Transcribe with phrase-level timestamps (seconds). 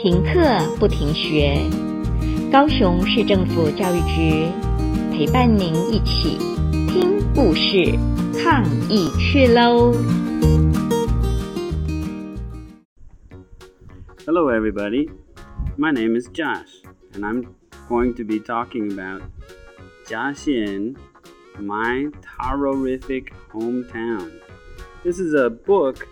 [0.00, 0.40] 停课
[0.78, 1.54] 不停学，
[2.50, 4.50] 高雄市政府教育局
[5.10, 6.38] 陪伴您一起
[6.88, 7.92] 听故事、
[8.42, 9.92] 抗疫去喽！
[14.24, 15.08] Hello, everybody.
[15.76, 16.82] My name is Josh,
[17.14, 17.46] and I'm
[17.88, 19.22] going to be talking about
[20.06, 20.96] Jiaxian,
[21.60, 24.30] my Tarorific hometown.
[25.04, 26.06] This is a book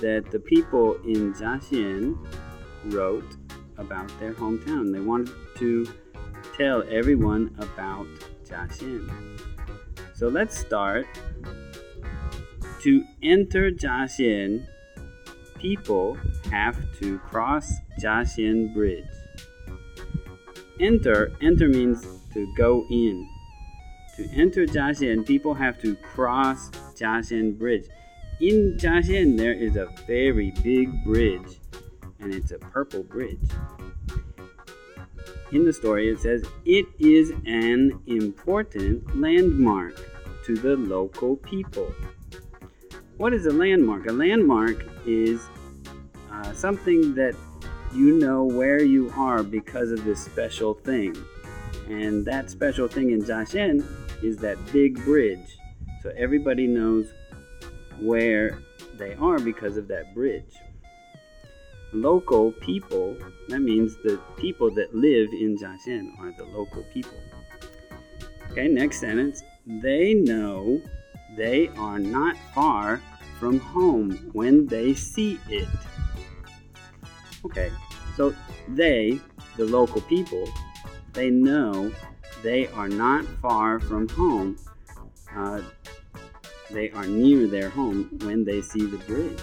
[0.00, 2.16] that the people in Jiaxian
[2.85, 3.35] wrote
[3.77, 4.91] about their hometown.
[4.91, 5.87] They wanted to
[6.57, 8.07] tell everyone about
[8.45, 9.39] Jiaxian.
[10.15, 11.07] So let's start.
[12.81, 14.67] To enter Jiaxian,
[15.57, 16.17] people
[16.51, 19.05] have to cross Jiaxian Bridge.
[20.79, 23.27] Enter, enter means to go in.
[24.17, 27.85] To enter Jiaxian, people have to cross Jiaxian Bridge.
[28.41, 31.59] In Jiaxian, there is a very big bridge
[32.23, 33.39] and it's a purple bridge.
[35.51, 39.95] In the story, it says it is an important landmark
[40.45, 41.93] to the local people.
[43.17, 44.07] What is a landmark?
[44.07, 45.41] A landmark is
[46.31, 47.35] uh, something that
[47.93, 51.15] you know where you are because of this special thing.
[51.87, 53.85] And that special thing in Jiaxian
[54.23, 55.57] is that big bridge.
[56.01, 57.13] So everybody knows
[57.99, 58.59] where
[58.97, 60.55] they are because of that bridge
[61.93, 63.17] local people,
[63.49, 67.17] that means the people that live in Jiaxian are the local people.
[68.51, 69.43] Okay, next sentence.
[69.65, 70.81] They know
[71.37, 73.01] they are not far
[73.39, 75.67] from home when they see it.
[77.45, 77.71] Okay,
[78.15, 78.33] so
[78.69, 79.19] they,
[79.57, 80.47] the local people,
[81.13, 81.91] they know
[82.41, 84.57] they are not far from home.
[85.35, 85.61] Uh,
[86.69, 89.39] they are near their home when they see the bridge.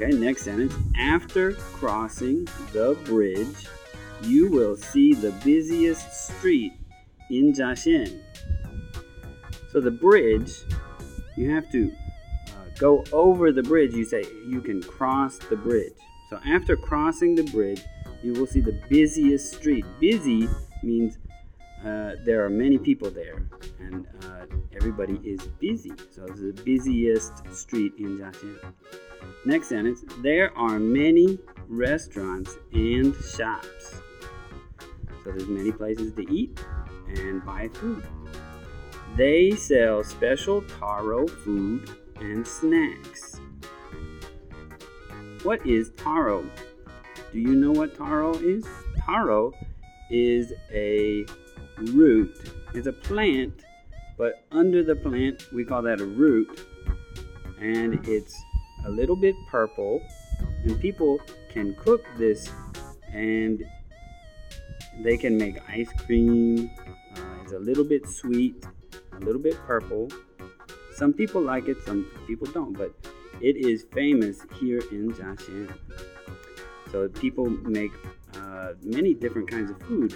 [0.00, 0.72] Okay, next sentence.
[0.96, 3.66] After crossing the bridge,
[4.22, 6.72] you will see the busiest street
[7.28, 8.22] in Jiaxian.
[9.70, 10.52] So the bridge,
[11.36, 11.92] you have to
[12.48, 13.92] uh, go over the bridge.
[13.92, 15.92] You say you can cross the bridge.
[16.30, 17.82] So after crossing the bridge,
[18.22, 19.84] you will see the busiest street.
[20.00, 20.48] Busy
[20.82, 21.18] means
[21.84, 23.42] uh, there are many people there,
[23.78, 25.92] and uh, everybody is busy.
[26.10, 28.72] So it's the busiest street in Jiaxian.
[29.46, 31.38] Next sentence There are many
[31.68, 34.02] restaurants and shops.
[35.24, 36.62] So there's many places to eat
[37.08, 38.04] and buy food.
[39.16, 41.90] They sell special taro food
[42.20, 43.40] and snacks.
[45.42, 46.44] What is taro?
[47.32, 48.66] Do you know what taro is?
[49.06, 49.52] Taro
[50.10, 51.24] is a
[51.80, 52.36] root.
[52.74, 53.64] is a plant,
[54.16, 56.66] but under the plant we call that a root,
[57.60, 58.34] and it's
[58.86, 60.00] a little bit purple,
[60.64, 61.18] and people
[61.52, 62.50] can cook this
[63.12, 63.64] and
[65.02, 66.70] they can make ice cream.
[67.16, 68.64] Uh, it's a little bit sweet,
[69.12, 70.08] a little bit purple.
[70.94, 72.92] Some people like it, some people don't, but
[73.40, 75.72] it is famous here in Jiaxian.
[76.92, 77.92] So people make
[78.34, 80.14] uh, many different kinds of food,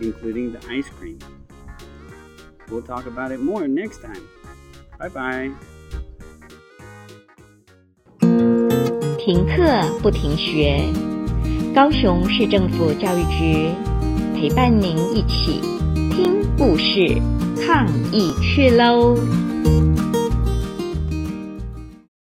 [0.00, 1.18] including the ice cream.
[2.68, 4.22] We'll talk about it more next time.
[4.98, 5.52] Bye bye.
[9.18, 10.92] 停课不停学，
[11.74, 13.70] 高雄市政府教育局
[14.34, 15.60] 陪伴您一起
[16.10, 17.20] 听故事、
[17.66, 19.16] 抗疫去喽！